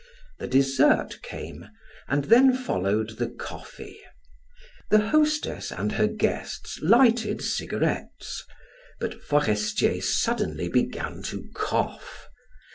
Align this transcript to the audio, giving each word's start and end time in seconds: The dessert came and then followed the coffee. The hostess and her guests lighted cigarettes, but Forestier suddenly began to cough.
The 0.39 0.47
dessert 0.47 1.19
came 1.21 1.69
and 2.07 2.23
then 2.25 2.57
followed 2.57 3.19
the 3.19 3.29
coffee. 3.29 3.99
The 4.89 5.09
hostess 5.09 5.71
and 5.71 5.91
her 5.91 6.07
guests 6.07 6.79
lighted 6.81 7.39
cigarettes, 7.43 8.43
but 8.99 9.21
Forestier 9.23 10.01
suddenly 10.01 10.69
began 10.69 11.21
to 11.25 11.47
cough. 11.53 12.29